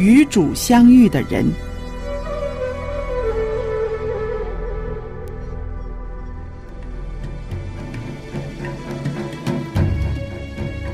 [0.00, 1.44] 与主相遇的人。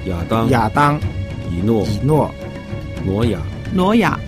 [0.07, 0.99] 亚当、亚当、
[1.53, 2.35] 以诺、以诺、
[3.05, 3.39] 挪亚、
[3.73, 4.19] 挪亚、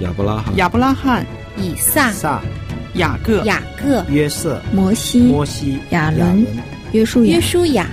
[0.00, 1.24] 亚伯拉罕、亚伯拉罕、
[1.56, 2.42] 以撒、撒、
[2.94, 6.44] 雅各、雅各、约瑟、摩西、摩西、亚伦、
[6.90, 7.86] 约书亚、约书亚、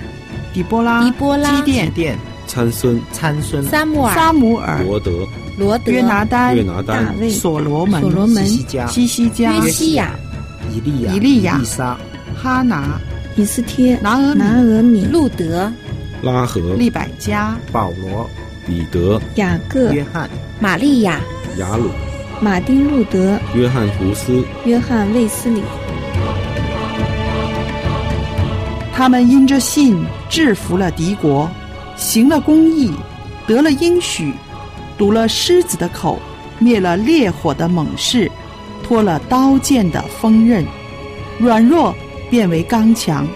[0.52, 5.24] 底波拉、狄波拉、基甸、殿、参孙、参孙、撒母耳、撒母耳、罗德、
[5.56, 10.14] 罗德、约拿丹、约拿丹、大卫、所罗门、所罗门、西加、西西加、约西亚、
[10.74, 11.98] 以利亚、以利亚以撒、
[12.34, 12.98] 哈拿、
[13.36, 15.70] 以斯帖、拿俄米、拿俄米、路德、
[16.22, 18.28] 拉合、利百加、保罗、
[18.66, 20.28] 彼得、雅各、约翰、
[20.58, 21.20] 玛利亚、
[21.58, 21.90] 雅鲁、
[22.40, 25.62] 马丁路德、约翰胡斯、约翰卫斯理。
[28.94, 31.50] 他们因着信制服了敌国，
[31.96, 32.92] 行了公义，
[33.46, 34.32] 得了应许，
[34.96, 36.18] 堵了狮子的口，
[36.58, 38.30] 灭了烈火的猛士，
[38.82, 40.64] 脱了刀剑的锋刃，
[41.38, 41.94] 软弱
[42.30, 43.26] 变为刚强，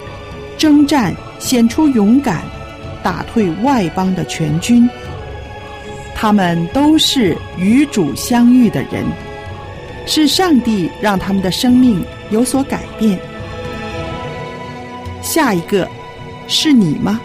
[0.57, 2.41] 征战显出勇敢，
[3.03, 4.89] 打退外邦的全军。
[6.15, 9.05] 他们都是与主相遇的人，
[10.05, 13.19] 是上帝让他们的生命有所改变。
[15.21, 15.87] 下一个
[16.47, 17.19] 是你吗？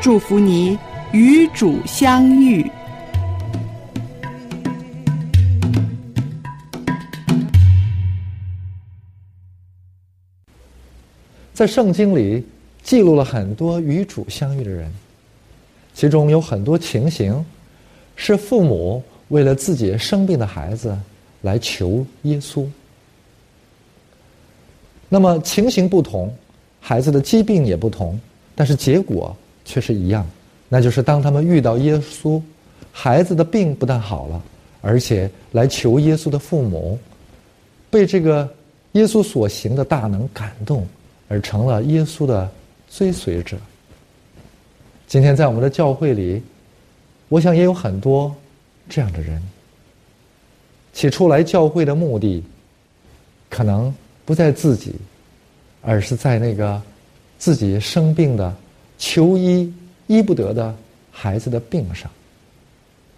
[0.00, 0.78] 祝福你
[1.12, 2.70] 与主相遇。
[11.54, 12.44] 在圣经里
[12.82, 14.92] 记录了很多与主相遇的人，
[15.94, 17.44] 其中有很多情形
[18.14, 20.96] 是父母为了自己生病的孩子
[21.40, 22.66] 来求耶稣。
[25.08, 26.30] 那么情形不同，
[26.80, 28.20] 孩子的疾病也不同，
[28.54, 30.24] 但是结果却是一样，
[30.68, 32.40] 那就是当他们遇到耶稣，
[32.92, 34.42] 孩子的病不但好了，
[34.80, 36.98] 而且来求耶稣的父母
[37.90, 38.48] 被这个
[38.92, 40.86] 耶稣所行的大能感动。
[41.30, 42.50] 而成了耶稣的
[42.88, 43.54] 追随者。
[45.06, 46.42] 今天在我们的教会里，
[47.28, 48.34] 我想也有很多
[48.88, 49.38] 这样的人。
[50.94, 52.42] 起初来教会的目的，
[53.50, 53.94] 可能
[54.24, 54.94] 不在自己，
[55.82, 56.80] 而是在那个
[57.38, 58.56] 自己生病的、
[58.96, 59.70] 求医
[60.08, 60.74] 医不得的
[61.12, 62.10] 孩子的病上。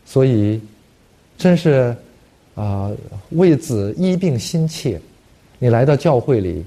[0.04, 0.60] 所以，
[1.38, 1.96] 真是
[2.54, 2.90] 啊，
[3.30, 5.00] 为子医病心切。
[5.58, 6.62] 你来到教会里。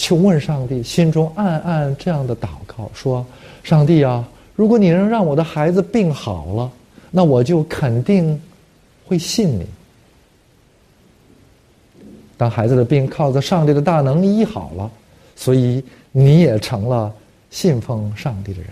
[0.00, 3.26] 求问上帝，心中暗暗这样的祷告说
[3.64, 6.70] ：“上帝啊，如果你能让我的孩子病好了，
[7.10, 8.40] 那我就肯定
[9.08, 9.66] 会信你。
[12.36, 14.88] 当孩子的病靠着上帝的大能医好了，
[15.34, 15.82] 所以
[16.12, 17.12] 你也成了
[17.50, 18.70] 信奉上帝的人。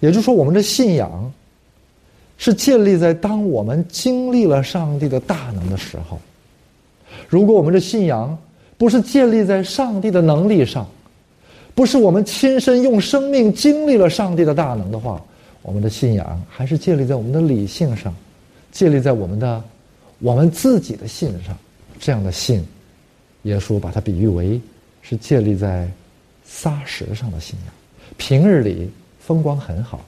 [0.00, 1.32] 也就是说，我们的信仰
[2.36, 6.18] 是建立在当我们经历了上帝的大能的时候。
[7.28, 8.36] 如果我们的信仰，
[8.76, 10.88] 不是建立在上帝的能力上，
[11.74, 15.22] 不是我们亲身用生命经历了上帝的大能的话，
[15.62, 18.14] 我们的信仰还是建立在我们的理性上，
[18.72, 19.62] 建立在我们的
[20.18, 21.56] 我们自己的信上。
[21.98, 22.66] 这样的信，
[23.42, 24.58] 耶稣把它比喻为
[25.02, 25.86] 是建立在
[26.42, 27.74] 撒石上的信仰。
[28.16, 28.90] 平日里
[29.30, 30.00] 风光很好，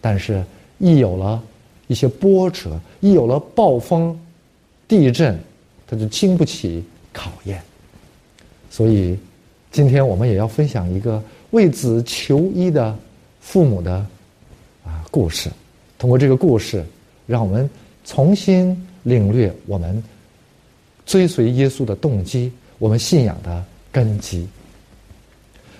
[0.00, 0.44] 但是
[0.78, 1.40] 一有了
[1.86, 4.18] 一些波折，一有了暴风、
[4.88, 5.38] 地震，
[5.86, 7.62] 它就经不起考验。
[8.72, 9.16] 所以，
[9.70, 12.98] 今天我们也要分享一个为子求医的
[13.40, 14.04] 父母的
[14.84, 15.48] 啊故事。
[15.96, 16.84] 通过这个故事，
[17.28, 17.70] 让我们
[18.04, 20.02] 重新领略我们
[21.06, 24.44] 追随耶稣的动机，我们信仰的根基。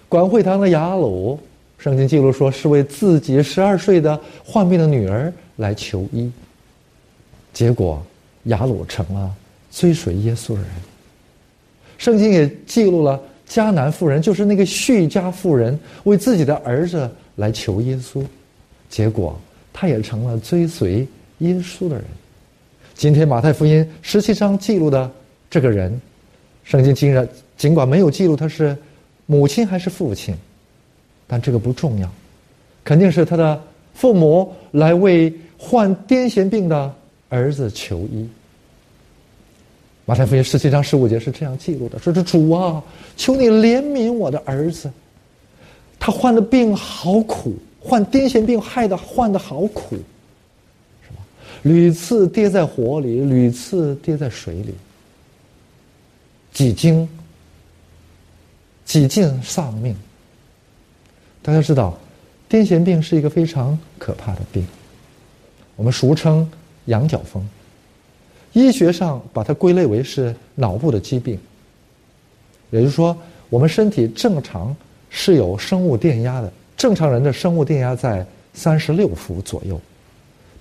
[0.09, 1.37] 管会堂的雅鲁，
[1.85, 6.33] 圣经记录说是为自己十二岁的患病的女儿来求医，
[7.53, 8.03] 结果
[8.45, 9.31] 雅鲁成了
[9.71, 10.71] 追随耶稣的人。
[11.99, 17.07] 圣经也记录了迦南妇人，就是那个叙家妇人，为自己的儿子
[17.37, 18.25] 来求耶稣，
[18.89, 19.39] 结果
[19.71, 21.07] 他也成了追随
[21.41, 22.05] 耶稣的人。
[22.95, 25.13] 今天马太福音十七章记录的
[25.51, 26.01] 这个人，
[26.65, 28.75] 圣经竟然尽管没有记录他是
[29.27, 30.35] 母亲还是父亲，
[31.27, 32.11] 但这个不重要，
[32.85, 33.63] 肯定是他的
[33.95, 36.95] 父母来为患癫痫病的
[37.29, 38.29] 儿子求医。
[40.05, 42.83] 马太福音十七章十五节是这样记录的：“说是主啊，
[43.17, 44.91] 求你怜悯我的儿子，
[45.99, 49.97] 他患的病好苦，患癫痫病害的患的好苦，
[51.03, 51.23] 是吧？
[51.63, 54.75] 屡次跌在火里，屡次跌在水里，
[56.53, 57.09] 几经
[58.85, 59.97] 几近丧命。
[61.47, 61.95] 大家知道，
[62.49, 64.67] 癫痫病是一个非常可怕的病，
[65.77, 66.51] 我们俗称
[66.87, 67.47] 羊角风。
[68.55, 71.39] 医学上把它归类为是脑部的疾病。
[72.71, 73.15] 也就是说，
[73.51, 74.75] 我们身体正常
[75.11, 78.25] 是有生物电压的，正常人的生物电压在
[78.55, 79.79] 三十六伏左右。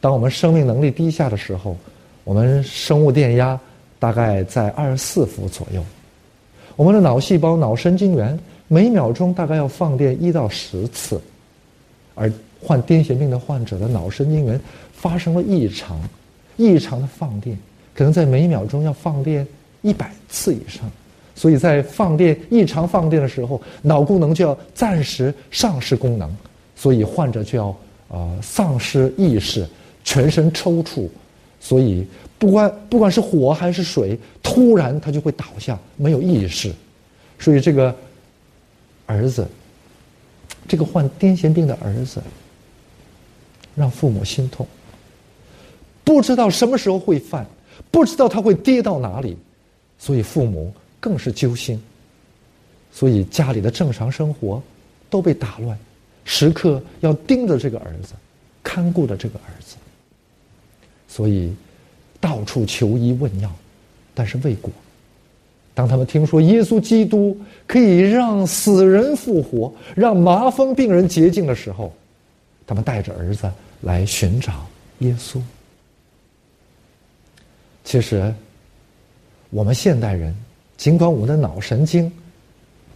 [0.01, 1.77] 当我们生命能力低下的时候，
[2.25, 3.57] 我们生物电压
[3.99, 5.81] 大概在二十四伏左右。
[6.75, 8.37] 我们的脑细胞、脑神经元
[8.73, 11.21] 每秒钟大概要放电一到十次，
[12.15, 14.59] 而患癫痫病的患者的脑神经元
[14.91, 16.01] 发生了异常，
[16.57, 17.55] 异常的放电，
[17.93, 19.47] 可能在每秒钟要放电
[19.83, 20.89] 一百次以上。
[21.35, 26.27] 所以在放电异常放电的时候，脑功能就要暂时丧失功能，
[26.75, 27.67] 所以患者就要
[28.09, 29.67] 啊丧失意识，
[30.03, 31.07] 全身抽搐，
[31.59, 32.07] 所以
[32.39, 36.73] 不管不管是火还是水，突然他就会倒下，没有意识。
[37.37, 37.95] 所以这个
[39.05, 39.47] 儿子，
[40.67, 42.21] 这个患癫痫病的儿子，
[43.75, 44.67] 让父母心痛，
[46.03, 47.45] 不知道什么时候会犯，
[47.91, 49.37] 不知道他会跌到哪里，
[49.97, 50.73] 所以父母。
[51.03, 51.83] 更是揪心，
[52.89, 54.63] 所以家里的正常生活
[55.09, 55.77] 都被打乱，
[56.23, 58.13] 时刻要盯着这个儿子，
[58.63, 59.75] 看顾着这个儿子，
[61.09, 61.53] 所以
[62.21, 63.51] 到处求医问药，
[64.13, 64.71] 但是未果。
[65.73, 67.37] 当他们听说耶稣基督
[67.67, 71.91] 可以让死人复活，让麻风病人洁净的时候，
[72.67, 73.49] 他们带着儿子
[73.81, 74.65] 来寻找
[74.99, 75.39] 耶稣。
[77.83, 78.33] 其实，
[79.49, 80.35] 我们现代人。
[80.75, 82.11] 尽管我们的脑神经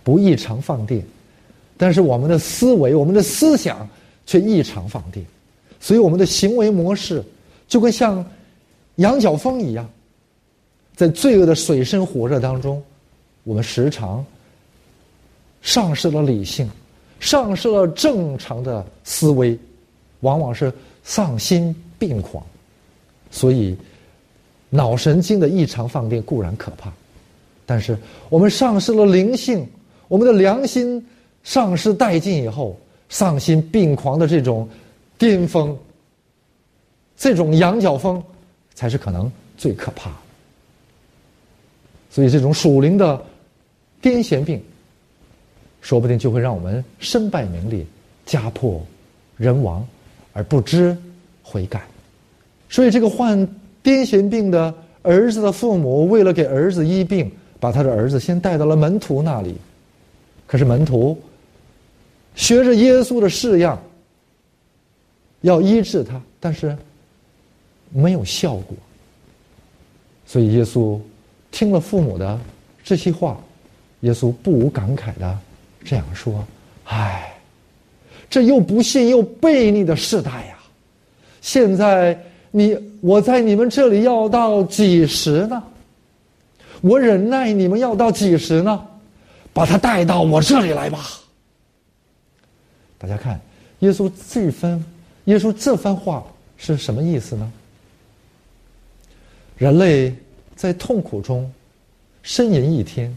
[0.03, 1.01] 不异常放电，
[1.77, 3.87] 但是我们的思维、我们的思想
[4.25, 5.25] 却异常放电，
[5.79, 7.23] 所以我们的行为模式
[7.65, 8.25] 就跟像
[8.95, 9.89] 羊角风一样，
[10.97, 12.83] 在罪恶的水深火热当中，
[13.43, 14.25] 我们时常
[15.61, 16.67] 丧失了理性，
[17.19, 19.55] 丧失了正常的思维，
[20.21, 20.73] 往往是
[21.03, 22.43] 丧心病狂。
[23.29, 23.77] 所以，
[24.71, 26.91] 脑神经的异常放电固然可怕。
[27.63, 27.95] 但是
[28.27, 29.67] 我们丧失了灵性，
[30.07, 31.05] 我们的良心
[31.43, 32.75] 丧失殆尽以后，
[33.07, 34.67] 丧心病狂的这种
[35.15, 35.77] 巅峰，
[37.15, 38.23] 这种羊角风，
[38.73, 40.11] 才是可能最可怕。
[42.17, 43.23] 所以这种属灵的
[44.01, 44.59] 癫痫病，
[45.81, 47.85] 说不定就会让我们身败名裂、
[48.25, 48.83] 家破
[49.37, 49.87] 人亡，
[50.33, 50.97] 而不知
[51.43, 51.85] 悔改。
[52.69, 53.37] 所以这个患
[53.83, 54.73] 癫痫病的
[55.03, 57.31] 儿子的父母，为了给儿子医病。
[57.59, 59.55] 把他的儿子先带到了门徒那里，
[60.45, 61.19] 可是门徒
[62.35, 63.81] 学着耶稣的式样，
[65.41, 66.77] 要医治他，但是
[67.91, 68.77] 没有效果。
[70.27, 70.99] 所以耶稣
[71.51, 72.39] 听了父母的
[72.83, 73.37] 这些话，
[74.01, 75.37] 耶稣不无感慨的
[75.83, 76.45] 这样说
[76.85, 77.33] ：“唉，
[78.29, 80.57] 这又不信又悖逆的世代呀！
[81.41, 82.17] 现在
[82.51, 85.63] 你我在你们这里要到几时呢？”
[86.81, 88.85] 我忍耐你们要到几时呢？
[89.51, 91.07] 把他带到我这里来吧。
[92.99, 93.41] 大家看，
[93.79, 94.83] 耶稣这番，
[95.25, 96.23] 耶稣这番话
[96.55, 97.51] 是什么意思呢？
[99.57, 100.15] 人类
[100.57, 101.49] 在痛苦中
[102.25, 103.15] 呻吟一天，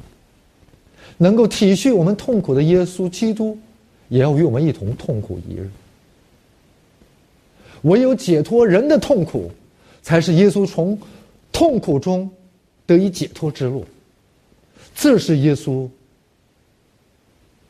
[1.18, 3.58] 能够体恤我们痛苦的耶稣基督，
[4.08, 5.68] 也要与我们一同痛苦一日。
[7.82, 9.50] 唯有解脱人的痛苦，
[10.02, 10.96] 才是耶稣从
[11.50, 12.30] 痛苦中。
[12.86, 13.86] 得以解脱之路，
[14.96, 15.88] 这是耶稣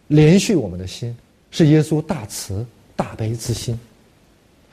[0.06, 1.14] 连续我们的心，
[1.50, 2.64] 是耶稣大慈
[2.96, 3.78] 大悲之心。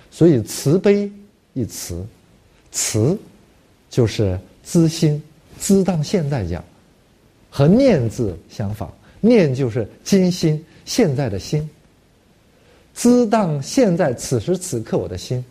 [0.09, 1.11] 所以慈悲
[1.51, 2.01] 一词，
[2.71, 3.19] 慈
[3.89, 5.19] 就是知心，
[5.59, 6.63] 知当现在讲，
[7.49, 11.67] 和念字相仿，念就是今心现在的心，
[12.93, 15.43] 知当现在此时此刻我的心，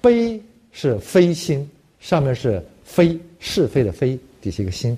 [0.00, 0.40] 悲
[0.70, 1.68] 是非心，
[1.98, 3.18] 上面是非。
[3.44, 4.96] 是非的非，底下一个心。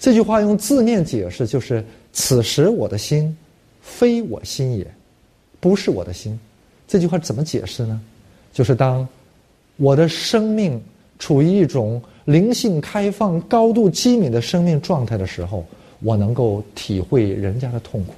[0.00, 3.36] 这句话用字面解释就是：此时我的心，
[3.80, 4.84] 非我心也，
[5.60, 6.36] 不是我的心。
[6.88, 8.00] 这句话怎么解释呢？
[8.52, 9.06] 就是当
[9.76, 10.82] 我的生命
[11.20, 15.64] 处于一种灵性开放、高度机敏的生命状态的时候，
[16.00, 18.14] 我能够体会人家的痛苦。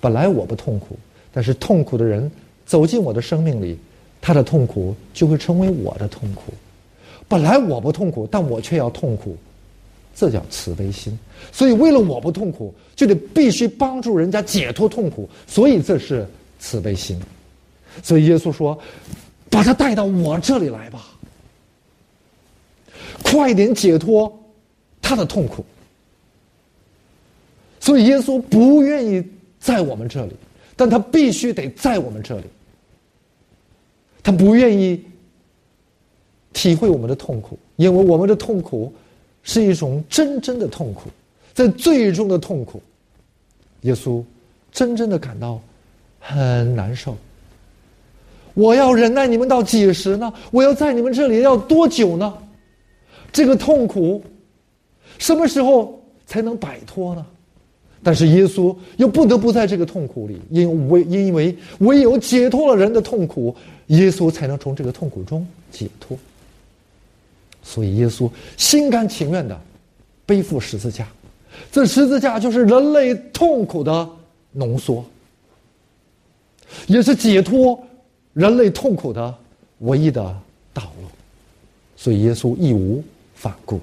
[0.00, 0.98] 本来我不痛苦，
[1.32, 2.30] 但是痛苦的人
[2.66, 3.78] 走进我的生命里，
[4.20, 6.52] 他的痛苦就会成为我的痛苦。
[7.28, 9.36] 本来我不痛苦，但我却要痛苦，
[10.14, 11.16] 这叫慈悲心。
[11.52, 16.26] 所以为了我不痛苦，就得必须帮助人家解脱痛苦，所以这是
[16.58, 17.18] 慈悲心。
[18.02, 18.76] 所以耶稣说
[19.48, 21.13] ：“把他带到我这里来吧，
[23.24, 24.32] 快点解脱
[25.02, 25.64] 他的痛苦。”
[27.80, 29.20] 所以耶稣不愿意
[29.58, 30.36] 在我们这里，
[30.76, 32.44] 但他必须得在我们这里。
[34.22, 35.02] 他不愿意。
[36.56, 38.94] 体会我们的痛苦，因为我们的痛苦
[39.42, 41.10] 是一种真正的痛苦，
[41.52, 42.80] 在最终的痛苦，
[43.80, 44.22] 耶稣
[44.70, 45.60] 真正的感到
[46.20, 47.16] 很难受。
[48.54, 50.32] 我要忍耐你们到几时呢？
[50.52, 52.32] 我要在你们这里要多久呢？
[53.34, 54.22] 这个痛苦
[55.18, 57.26] 什么时候才能摆脱呢？
[58.00, 63.54] 但是耶稣又不得不在这个痛苦里，因为因为唯有解脱了人的痛苦，
[63.86, 66.16] 耶稣才能从这个痛苦中解脱。
[67.62, 69.58] 所以耶稣心甘情愿的
[70.26, 71.08] 背负十字架，
[71.72, 74.08] 这十字架就是人类痛苦的
[74.52, 75.04] 浓缩，
[76.86, 77.82] 也是解脱
[78.34, 79.34] 人类痛苦的
[79.78, 80.22] 唯一的
[80.72, 81.08] 道路。
[81.96, 83.02] 所以耶稣义无
[83.34, 83.80] 反顾。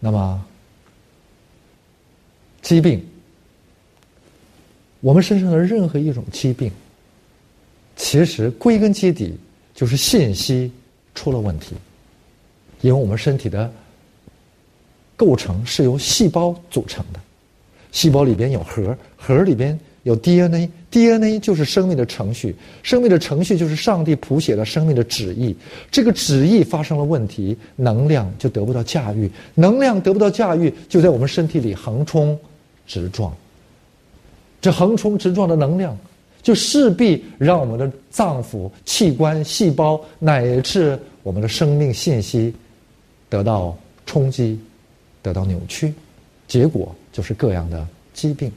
[0.00, 0.44] 那么。
[2.62, 3.06] 疾病，
[5.00, 6.72] 我们身上的任何一种疾病，
[7.94, 9.36] 其实归根结底
[9.74, 10.72] 就是信息
[11.14, 11.74] 出了问题。
[12.80, 13.70] 因为我们身体的
[15.14, 17.20] 构成是由细胞组成的，
[17.92, 25.54] 细胞里边有核，核里边有 DNA，DNA 就是生命的程序，生命的程序就是上帝谱写了生命的旨意。
[25.90, 32.38] 这个旨意发生了问题，能量就得不到驾驭，能量得不到驾驭，就在我们身体里横冲。
[32.86, 33.34] 直撞，
[34.60, 35.96] 这横冲直撞的能量，
[36.42, 42.54] 就势必让我们的脏腑、器官、细胞乃至我们的生命信息
[43.30, 44.60] 得到冲击，
[45.22, 45.94] 得到扭曲，
[46.46, 48.52] 结果就是各样的疾病。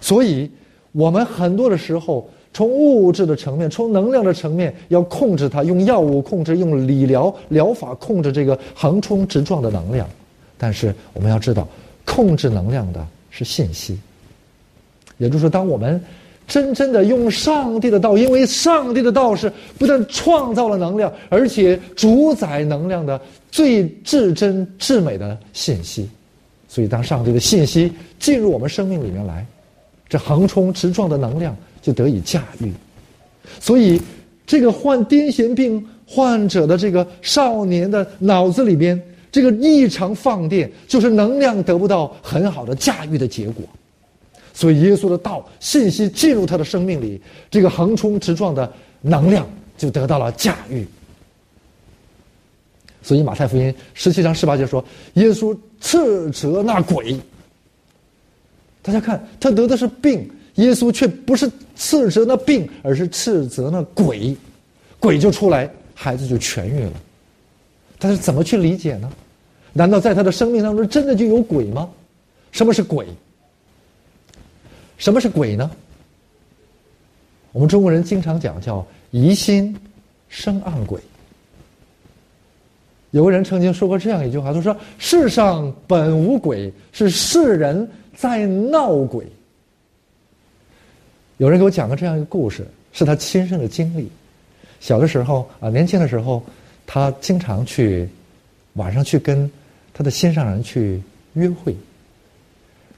[0.00, 0.50] 所以，
[0.92, 10.08] 我们很多的时候，从物质的层面、从能量的层面要控制它，用药物控制，用理疗疗法控制这个横冲直撞的能量。
[10.56, 11.66] 但是，我们要知道，
[12.04, 13.06] 控制能量的。
[13.36, 13.98] 是信息，
[15.18, 16.00] 也就是说，当我们
[16.46, 23.20] 真正的用上帝的道，因为上帝的道是不但创造了能量，而且主宰能量的
[23.50, 26.08] 最至真至美的信息，
[26.68, 29.44] 所以当上帝的信息进入我们生命里面来，
[30.14, 32.72] 这横冲直撞的能量就得以驾驭。
[33.58, 34.00] 所以，
[34.46, 39.02] 这个患癫痫病患者的这个少年的脑子里边。
[39.32, 43.64] 这个异常放电，就是能量得不到很好的驾驭的结果，
[44.52, 49.44] 所以耶稣的道信息进入他的生命里，这个横冲直撞的能量
[49.76, 50.86] 就得到了驾驭。
[53.02, 57.18] 所以马太福音十七章十八节说，耶稣斥责那鬼。
[58.84, 64.36] 大家看，他得的是病，耶稣却不是斥责那病，而是斥责那鬼，
[65.00, 66.92] 鬼就出来，孩子就痊愈了。
[67.98, 69.10] 他是怎么去理解呢？
[69.72, 71.88] 难道在他的生命当中真的就有鬼吗？
[72.52, 73.06] 什么是鬼？
[74.98, 75.70] 什么是鬼呢？
[77.52, 79.74] 我们中国人经常讲叫“疑心
[80.28, 81.00] 生暗鬼”。
[83.12, 89.26] 有个人曾经说过这样一句话，他说：“世上本无鬼，是世人在闹鬼。”
[91.38, 94.10] 有人给我讲过这样一个故事，是他亲身的经历。
[94.80, 96.42] 小的时候啊，年轻的时候，
[96.86, 98.08] 他经常去
[98.74, 99.50] 晚上去跟。
[99.96, 101.00] 他的心上人去
[101.34, 101.72] 约会，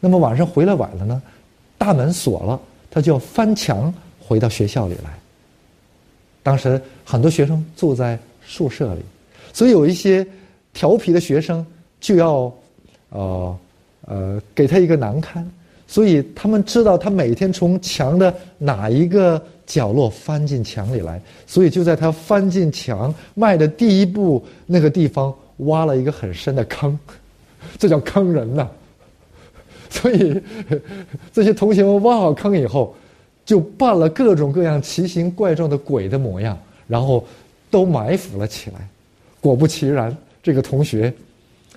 [0.01, 1.23] 那么晚上回来晚了呢，
[1.77, 2.59] 大门锁了，
[2.91, 5.11] 他就要翻墙回到学校里来。
[6.43, 9.03] 当时很多学生住在宿舍里，
[9.53, 10.27] 所以有一些
[10.73, 11.67] 调皮的学生
[12.01, 12.51] 就要，
[13.11, 13.59] 呃
[14.07, 15.47] 呃给他一个难堪，
[15.87, 25.35] 所以他们知道他每天从墙的哪一个角落翻进墙里来，所以就在他翻进墙迈的第一步那个地方。
[25.61, 26.99] 挖了一个很深的坑，
[27.79, 28.69] 这叫坑人呐。
[29.89, 30.39] 所以
[31.33, 32.95] 这些同学们挖好坑以后，
[33.43, 37.25] 就扮了各种各样奇形怪状的鬼的模样，然后
[37.71, 38.87] 都埋伏了起来。
[39.41, 41.11] 果不其然，这个同学，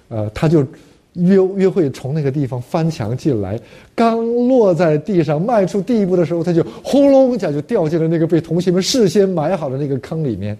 [0.10, 0.68] 呃，他就
[1.14, 3.60] 约约会从那个地方翻墙进来，
[3.96, 10.58] 刚落在地上迈出第一步的时候，他就轰隆一下就掉进了那个被同学们事先埋好的那个坑里面。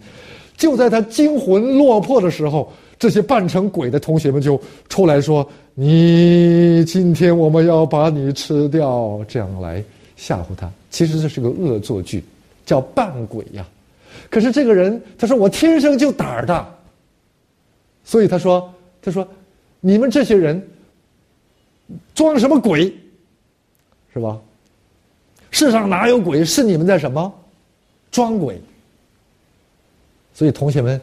[0.58, 2.72] 就在他惊魂落魄的时候。
[3.00, 9.82] 这些扮成鬼的同学们就出来说：“你今天我们要把你吃掉。”这样来
[10.18, 10.70] 吓唬他。
[10.92, 12.22] 其实这是个恶作剧，
[12.66, 13.66] 叫扮鬼呀。
[14.30, 16.70] 可是这个人他说：“我天生就胆儿大。”
[18.04, 18.70] 所以他说
[19.02, 19.26] ：“他说
[19.80, 20.62] 你们这些人
[22.14, 22.94] 装什么鬼？
[24.14, 24.40] 是吧？
[25.52, 26.44] 世上哪有鬼？
[26.44, 27.34] 是你们在什么
[28.12, 28.62] 装鬼？”
[30.34, 31.00] 所以同学们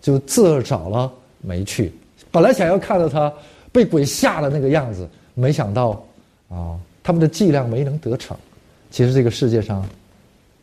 [0.00, 1.12] 就自找了。
[1.40, 1.92] 没趣，
[2.32, 3.32] 本来想要看到他
[3.70, 6.04] 被鬼吓的那个样子，没想到，
[6.48, 8.36] 啊，他们的伎俩没能得逞。
[8.90, 9.88] 其实这个世界上，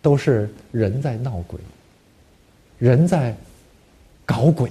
[0.01, 1.57] 都是人在闹鬼，
[2.77, 3.33] 人在
[4.25, 4.69] 搞鬼，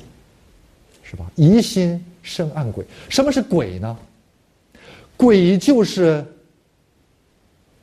[1.03, 1.25] 是吧？
[1.37, 2.85] 疑心生暗鬼。
[3.09, 3.97] 什么是鬼呢？
[5.17, 6.25] 鬼就是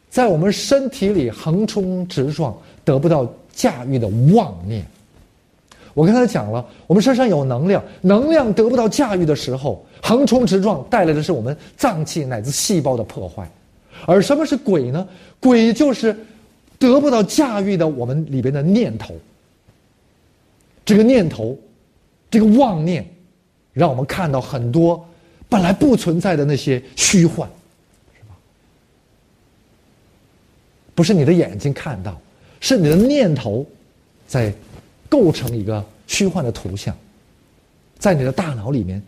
[0.10, 4.86] 在我们身体里横冲直撞、得不到驾驭的妄念。
[5.93, 13.50] 我刚才讲了，我们身上有能量，能量得不到驾驭的时候，横冲直撞带来的是我们脏器乃至细胞的破坏。
[14.05, 15.07] 而什么是鬼呢？
[15.39, 16.17] 鬼就是
[16.79, 19.13] 得不到驾驭的我们里边的念头。
[20.83, 21.57] 这个念头，
[22.29, 23.05] 这个妄念，
[23.73, 25.07] 让我们看到很多
[25.47, 27.49] 本来不存在的那些虚幻，
[28.13, 28.35] 是吧？
[30.95, 32.19] 不是你的眼睛看到，
[32.59, 33.65] 是你的念头
[34.27, 34.53] 在。
[35.11, 36.95] 构成一个虚幻的图像，
[37.99, 39.03] 在你的大脑里面，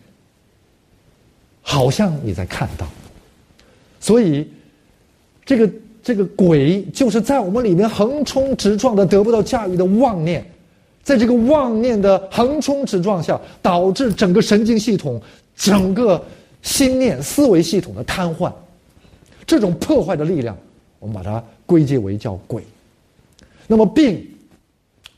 [1.62, 2.86] 好像你在看到。
[4.02, 4.52] 所以，
[5.46, 10.46] 这个这个鬼就是在我们里面横冲直撞的得不到驾驭的妄念，
[11.04, 15.22] 在这个妄念的横冲直撞下，导致整个神经系统、
[15.56, 16.24] 整个
[16.62, 18.52] 心念思维系统的瘫痪。
[19.46, 20.58] 这种破坏的力量，
[21.00, 22.64] 我们把它归结为叫鬼。
[23.68, 24.26] 那么病。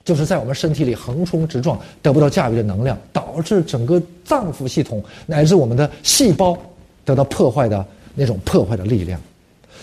[0.04, 6.56] 就是在我们身体里横冲直撞，得不到驾驭的能量，导致整个脏腑系统乃至我们的细胞
[7.04, 9.20] 得到破坏的那种破坏的力量。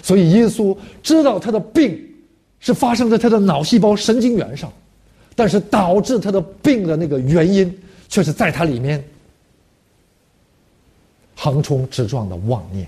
[0.00, 2.00] 所以耶稣知道他的病
[2.60, 4.72] 是发生在他的脑细胞神经元上，
[5.34, 9.02] 但是导致他的病的那个原因却是在他里面
[11.34, 12.86] 横冲直撞的妄念，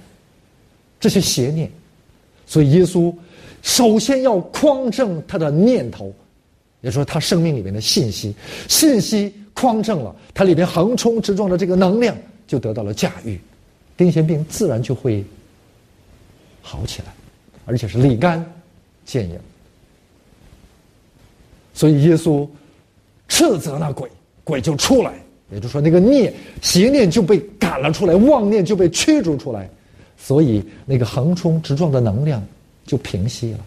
[1.01, 1.71] 这些邪念。
[2.47, 3.15] 所以耶稣
[3.63, 6.15] 首先要匡正他的念头。
[6.81, 8.35] 也说他生命里面的信息，
[8.69, 12.15] 信息匡正了，他里面横冲直撞的这个能量
[12.47, 13.41] 就得到了驾驭，
[13.97, 15.25] 癫痫病自然就会
[16.61, 17.15] 好起来，
[17.65, 18.45] 而且是立竿
[19.07, 19.41] 见影。
[21.75, 22.49] 所以耶稣
[23.29, 24.09] 斥责那鬼，
[24.45, 25.13] 鬼就出来，
[25.51, 29.69] 也就是说那个孽邪念就被赶了出来，妄念就被驱逐出来，
[30.17, 32.43] 所以那个横冲直撞的能量
[32.87, 33.67] 就平息了。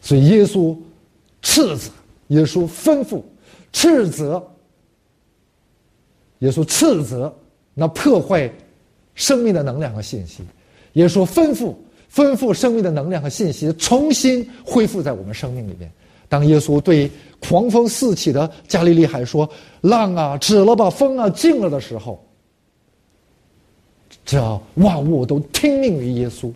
[0.00, 0.74] 所以耶稣
[1.42, 1.90] 斥责，
[2.28, 3.22] 耶稣吩咐，
[3.72, 4.42] 斥责，
[6.38, 7.32] 耶稣斥责
[7.74, 8.50] 那破坏
[9.14, 10.42] 生命的能量和信息。
[10.94, 11.74] 耶稣吩咐，
[12.12, 15.90] 吩咐生命的能量和信息重新恢复在我们生命里面。
[16.28, 19.48] 当耶稣对狂风四起的加利利海说
[19.80, 22.22] ：“浪啊，止了吧，风啊，静了”的时候，
[24.24, 26.52] 这万物都听命于耶稣，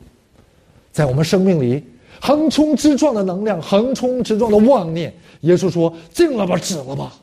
[0.93, 1.83] 在我们生命里。
[2.21, 5.13] 横冲直撞的能量，横冲直撞的妄念。
[5.41, 7.15] 耶稣说：“静了吧，止了吧，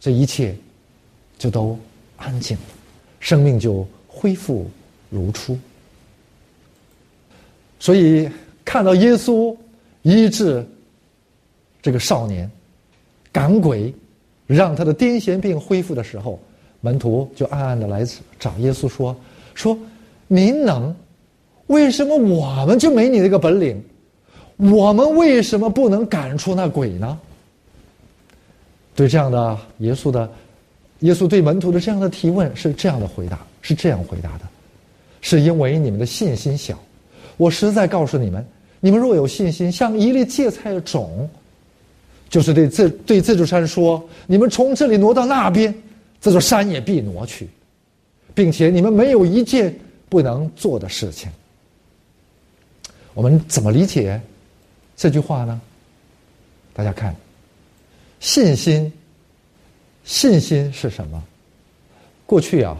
[0.00, 0.56] 这一切
[1.38, 1.78] 就都
[2.16, 2.62] 安静了，
[3.20, 4.68] 生命就恢复
[5.08, 5.56] 如初。”
[7.82, 8.30] 所以
[8.64, 9.56] 看到耶稣
[10.02, 10.64] 医治
[11.82, 12.48] 这个少年
[13.32, 13.92] 赶鬼，
[14.46, 16.38] 让他的癫痫病恢复的时候，
[16.80, 18.06] 门徒就暗暗的来
[18.38, 19.16] 找耶稣说
[19.52, 19.76] ：“说
[20.28, 20.94] 您能，
[21.66, 23.82] 为什么我们就没你那个本领？”
[24.58, 27.18] 我们为什么不能赶出那鬼呢？
[28.94, 30.30] 对这样的耶稣的，
[31.00, 34.44] 耶稣对门徒的这样的提问是这样的回答，是这样回答的，
[35.20, 36.78] 是因为你们的信心小。
[37.42, 38.46] 我实在告诉你们，
[38.78, 41.28] 你们若有信心，像一粒芥菜的种，
[42.30, 45.74] 就是对这对这座山说：“你们从这里挪到那边，
[46.20, 47.48] 这座山也必挪去，
[48.32, 49.76] 并且你们没有一件
[50.08, 51.28] 不能做的事情。”
[53.12, 54.20] 我们怎么理解？
[54.96, 55.60] 这句话呢，
[56.72, 57.12] 大家看，
[58.20, 58.92] 信心，
[60.04, 61.20] 信心是什么？
[62.24, 62.78] 过去啊，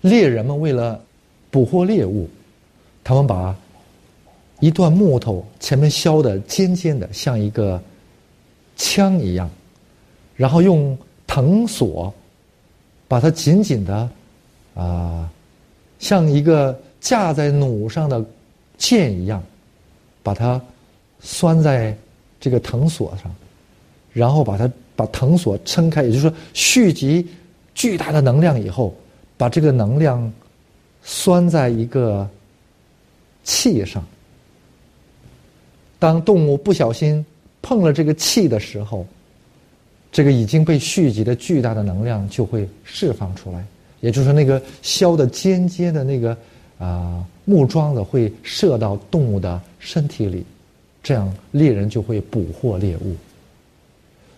[0.00, 0.98] 猎人们为了
[1.50, 2.26] 捕获猎物，
[3.04, 3.56] 他们把
[4.60, 7.82] 一段木头前面削的尖尖的，像一个
[8.76, 9.50] 枪一样，
[10.36, 12.12] 然后用藤索
[13.06, 14.08] 把它紧紧的
[14.74, 15.30] 啊，
[15.98, 18.24] 像一个架在弩上的
[18.78, 19.42] 箭一样，
[20.22, 20.60] 把它。
[21.22, 21.94] 拴在
[22.40, 23.30] 这个藤索上，
[24.10, 27.28] 然后把它把藤索撑开，也就是说蓄积
[27.74, 28.94] 巨大的能量以后，
[29.36, 30.32] 把这个能量
[31.02, 32.26] 拴在一个
[33.44, 34.04] 气上。
[35.98, 37.24] 当动物不小心
[37.60, 39.06] 碰了这个气的时候，
[40.10, 43.64] 这个已经被蓄积的巨大的能量就会释放出来，
[44.00, 46.36] 也就是那个削的尖尖的那个
[46.78, 50.44] 啊木桩子会射到动物的身体里。
[51.02, 53.16] 这样猎人就会捕获猎物，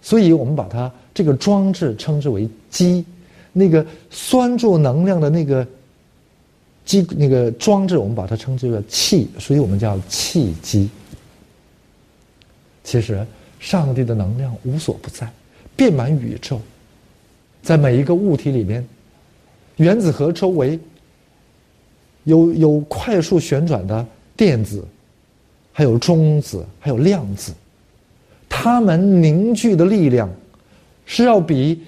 [0.01, 3.05] 所以我们把它这个装置称之为“机”，
[3.53, 5.67] 那个拴住能量的那个
[6.85, 10.91] 机那个装置，我们把它称之为“气”，所以我们叫气机。
[12.85, 13.25] 其实，
[13.61, 15.31] 上帝的能量无所不在，
[15.77, 16.61] 遍满宇宙，
[17.63, 18.85] 在每一个物体里面，
[19.77, 20.79] 原子核周围
[22.25, 24.05] 有有快速旋转的
[24.37, 24.85] 电子，
[25.73, 27.53] 还有中子，还有量子，
[28.49, 30.29] 它们凝聚的力量
[31.07, 31.81] 是要比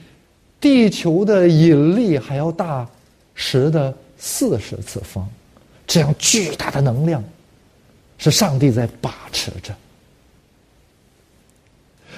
[0.61, 2.89] 地球的引力还要大
[3.35, 3.93] 十的
[4.27, 5.29] 四十次方，
[5.87, 7.23] 这样巨大的能量，
[8.17, 9.77] 是上帝在把持着。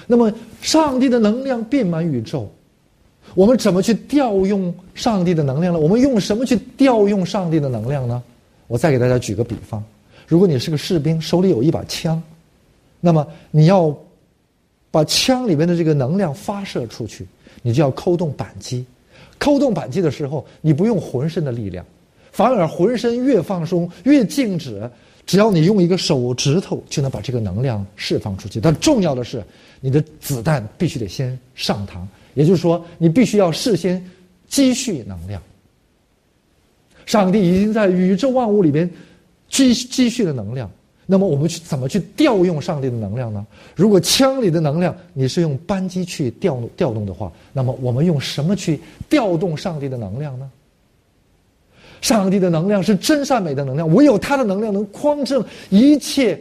[0.06, 2.48] 那么，上帝的能量遍满宇宙，
[3.34, 5.80] 我们怎么去调用上帝的能量呢？
[5.80, 8.22] 我们用什么去调用上帝的能量呢？
[8.68, 9.82] 我再给大家举个比方：
[10.28, 12.22] 如果你是个士兵，手里有一把枪，
[13.00, 13.92] 那么你要
[14.92, 17.26] 把枪里面的这个能量发射出去，
[17.62, 18.86] 你就要扣动扳机。
[19.38, 21.84] 扣动扳机的时候，你不用浑身的力量，
[22.36, 24.88] 反而浑身越放松越静止。
[25.24, 29.42] 只要你用一个手指头就能把这个能量释放出去，但重要的是，
[29.80, 34.04] 你的子弹必须得先上膛，也就是说，你必须要事先
[34.46, 35.42] 积蓄能量。
[37.06, 38.88] 上帝已经在宇宙万物里边
[39.48, 40.70] 积积蓄了能量，
[41.06, 43.44] 那么我们去怎么去调用上帝的能量呢？
[43.74, 50.48] 如果枪里的能量你是用扳机去调调动的话，那么我们用什么去调动上帝的能量呢？
[52.06, 56.40] 上帝的能量是真善美的能量，唯有他的能量能匡正一切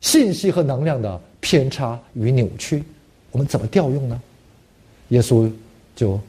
[0.00, 2.84] 信息和能量的偏差与扭曲。
[3.32, 4.22] 我们怎么调用呢？
[5.08, 5.50] 耶稣
[5.96, 6.20] 就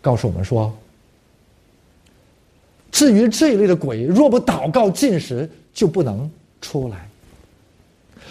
[0.00, 0.74] 告诉我们说
[2.90, 6.30] ：“至于这一类的鬼，若不祷告进食，就不能
[6.62, 7.06] 出来。”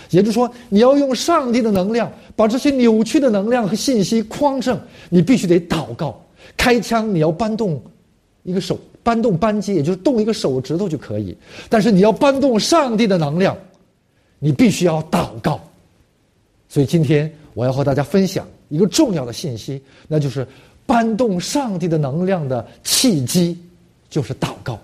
[0.10, 4.80] 也就是说，你要用上帝的能量把这些扭曲的能量和信息匡正，
[5.10, 6.20] 你必须得祷告。
[6.58, 7.80] 开枪，你要搬动
[8.42, 8.80] 一个手。
[9.04, 11.38] 搬动扳机，也就是动一个手指头就可以。
[11.70, 13.56] 但是你要搬动上帝的能量，
[14.40, 15.60] 你必须要祷告。
[16.70, 20.48] 所以今天我要和大家分享一个重要的信息，那就是
[20.86, 23.58] 搬动上帝的能量的契机
[24.10, 24.80] 就是祷告。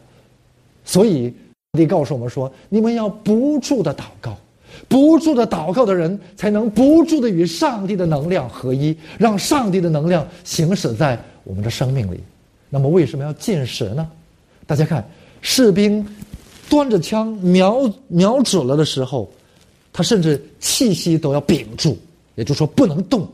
[0.83, 1.33] 所以
[1.71, 4.37] 你告诉我们说，你们要不住的祷告，
[4.87, 12.19] 不住的祷告的人才能不住的与上帝的能量合一，让上帝的能量行驶在我们的生命里。
[12.69, 14.09] 那么为什么要进食呢？
[14.67, 15.03] 大家看，
[15.41, 16.05] 士兵
[16.69, 19.27] 端着枪瞄瞄准了的时候，
[19.91, 21.97] 他甚至气息都要屏住，
[22.35, 23.27] 也就是说不能动。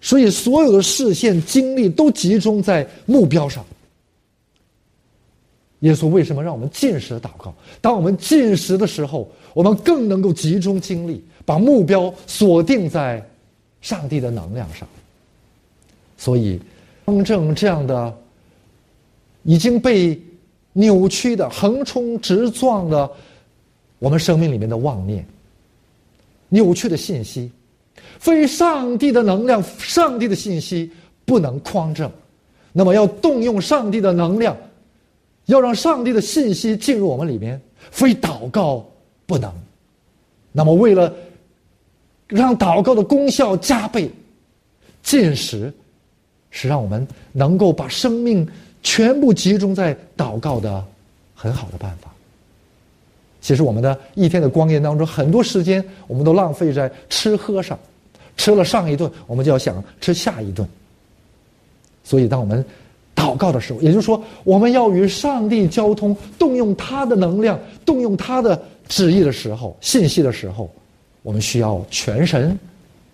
[0.00, 3.64] 所以所有的视线、精力都集中在目标上。
[5.80, 7.52] 耶稣为什么让我们进食祷告？
[7.80, 13.20] 当我们进食的时候，我们更能够集中精力，把目标锁定在
[13.80, 14.86] 上帝的能量上。
[16.16, 16.60] 所以。
[17.04, 18.16] 匡正这样的
[19.42, 20.20] 已经被
[20.72, 23.10] 扭曲的横冲直撞的
[23.98, 25.26] 我们生命里面的妄念、
[26.48, 27.50] 扭曲的信息、
[28.18, 30.90] 非上帝的能量、上帝的信息
[31.24, 32.10] 不能匡正，
[32.72, 34.56] 那么要动用上帝的能量，
[35.46, 37.60] 要让上帝的信息进入我们里面，
[37.90, 38.84] 非祷告
[39.26, 39.52] 不能。
[40.52, 41.12] 那么为了
[42.28, 44.10] 让祷告的功效加倍，
[45.02, 45.72] 进食。
[46.52, 48.46] 是让我们能够把生命
[48.84, 50.84] 全部集中在祷告的
[51.34, 52.08] 很好的办法。
[53.40, 57.76] 其实我们的一天的光阴当中，很多时间我们都浪费在吃喝上，
[58.36, 60.68] 吃了上一顿，我们就要想吃下一顿。
[62.04, 62.64] 所以，当我们
[63.16, 70.70] 祷告的时候，也就是说，我们要与上帝交通，动用他的能量，动用他的旨意的时候，信息的时候，
[71.22, 72.56] 我们需要全神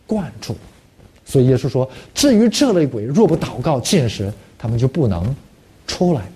[0.07, 0.55] 贯注。
[1.31, 5.37] 所以耶稣说：“至于这类鬼，若不祷告进食，他们就不能
[5.87, 6.27] 出来。”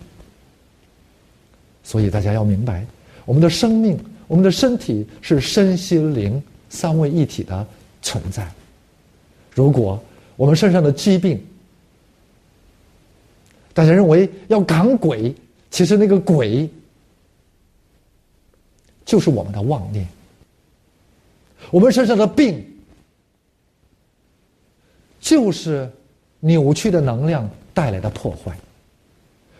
[1.83, 2.85] 所以大家要明白，
[3.25, 7.67] 我们的生命、我们的身体是身心灵三位一体的
[8.03, 8.47] 存在。
[9.55, 9.99] 如果
[10.37, 11.43] 我们身上的疾病，
[13.73, 15.35] 大家认为要赶鬼，
[15.71, 16.69] 其实那个鬼
[19.07, 20.07] 就是我们的妄念。
[21.71, 22.63] 我们身上的病。
[25.23, 25.89] 就是
[26.41, 28.53] 扭曲的能量带来的破坏。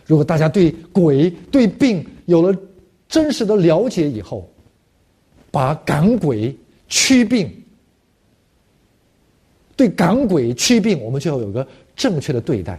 [0.05, 2.53] 如果大家对鬼、对病有了
[3.07, 4.47] 真实的了解以后，
[5.49, 6.53] 把赶鬼
[6.89, 7.49] 驱病，
[9.77, 12.77] 对赶鬼驱病，我们就要有个正确的对待。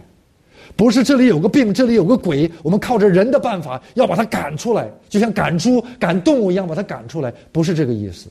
[0.75, 8.29] 不是这里有个病，这里有个鬼，我们靠着人的办法要把它赶出来，就像赶猪、赶动物一样把它赶出来，不是这个意思。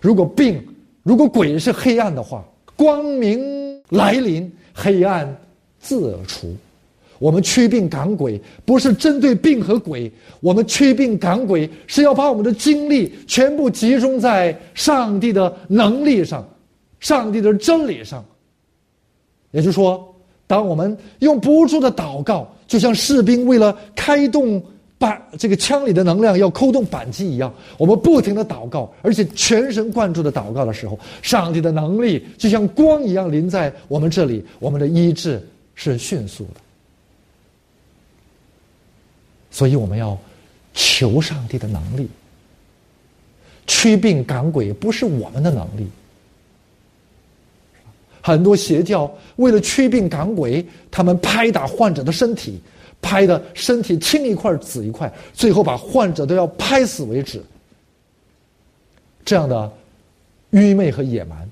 [0.00, 0.66] 如果病，
[1.02, 2.42] 如果鬼是黑暗的话，
[2.74, 3.63] 光明。
[3.90, 5.36] 来临，黑暗
[5.78, 6.54] 自除。
[7.18, 16.46] 我们驱病赶鬼，不是针对病和鬼，我们驱病赶鬼是要把我们的精力全部集中在上帝的能力上、
[17.00, 18.22] 上帝的真理上，
[19.52, 20.14] 也就是说，
[20.46, 24.60] 当我们用不住的祷告，就像士兵为了开动
[25.04, 36.60] 扳这个枪里的能量要扣动扳机一样，我们不停的祷告，而且全神贯注的祷告的时候，上帝的能力就像光一样临在我们这里，我们的医治是迅速的。
[39.50, 40.16] 所以我们要
[40.72, 42.08] 求上帝的能力，
[43.66, 45.86] 驱病赶鬼不是我们的能力。
[48.22, 52.58] 很多邪教为了驱病赶鬼，他们拍打患者的身体，
[53.04, 57.42] 拍的身体青一块紫一块，最后把患者都要拍死为止。
[59.22, 59.70] 这样的
[60.50, 61.46] 愚昧和野蛮，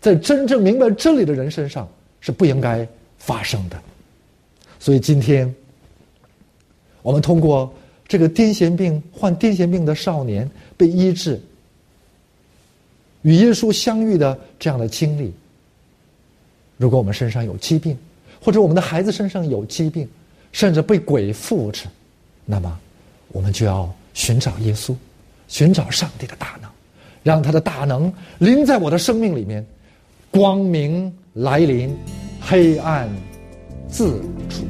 [0.00, 1.88] 在真正明白真理的人身上
[2.20, 2.86] 是不应该
[3.18, 3.76] 发生的。
[4.78, 5.52] 所以今天。
[7.04, 7.68] 我们通过
[8.06, 11.40] 这个癫痫病患癫痫病的少年被医治，
[13.22, 15.32] 与耶稣相遇的这样的经历。
[16.76, 17.98] 如果我们身上有疾病，
[18.40, 20.08] 或者我们的孩子身上有疾病，
[20.52, 21.86] 甚至被鬼附着，
[22.44, 22.78] 那么
[23.28, 24.94] 我们就要寻找耶稣，
[25.48, 26.70] 寻找上帝的大能，
[27.22, 29.66] 让他的大能临在我的生命里面，
[30.30, 31.96] 光明来临，
[32.40, 33.08] 黑暗
[33.88, 34.64] 自除。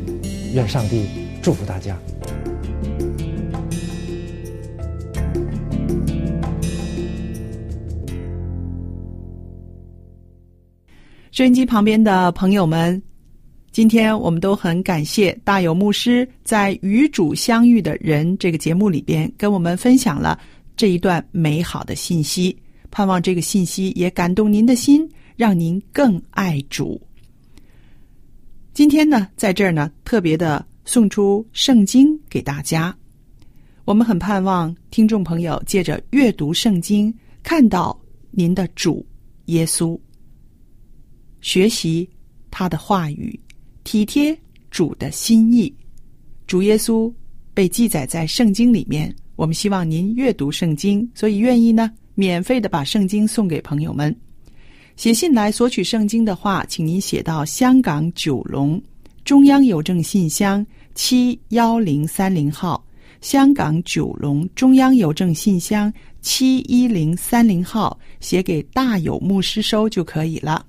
[0.54, 1.06] 愿上帝
[1.42, 1.98] 祝福大家。
[11.30, 13.02] 收音机旁边的朋友们，
[13.72, 20.38] 今天我们都很感谢大有牧师在《与主相遇的人》这个节目里边跟我们分享了
[20.76, 22.54] 这一段美好的信息。
[22.90, 27.00] 盼望这个信息也感动您的心，让您更爱主。
[28.74, 32.94] 今天呢，在这儿呢，特别的送出圣经给大家。
[33.86, 37.98] 我们很盼望听众朋友借着阅读圣经，看到
[38.30, 39.04] 您的主
[39.46, 39.98] 耶稣。
[41.40, 42.06] 学习
[42.50, 43.40] 他的话语，
[43.84, 44.36] 体贴
[44.70, 45.72] 主的心意。
[46.46, 47.12] 主耶稣
[47.54, 54.14] 被记载在圣经里面，我们希望您阅读圣经，所以愿意呢免费的把圣经送给朋友们。
[54.96, 58.80] 写信来索取圣经的话，请您写到香港九龙
[59.24, 60.64] 中央邮政信箱
[60.94, 62.84] 七幺零三零号，
[63.22, 70.66] 香港九龙中央邮政信箱七一零三零号，写给大有牧师收就可以了。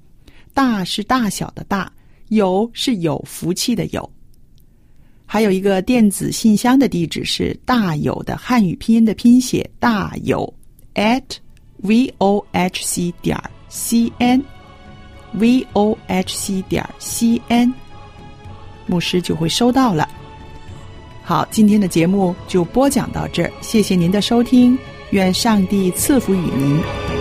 [0.53, 1.91] 大是大小的大，
[2.33, 4.09] 有是有福气的有。
[5.25, 10.53] 还有一个电子信箱的地址是大有的汉语拼音的拼写大有
[10.93, 11.23] at
[11.77, 13.35] v o h c 点
[13.67, 14.43] c n
[15.31, 17.73] v o h c 点 c n，
[18.85, 20.07] 牧师就会收到了。
[21.23, 24.77] 好，今天的节目就播讲到这儿，谢谢您的收听，
[25.11, 27.12] 愿上帝赐福与您。